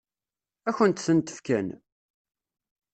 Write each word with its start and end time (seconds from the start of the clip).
Ad 0.69 0.73
kent-tent-fken? 0.77 1.67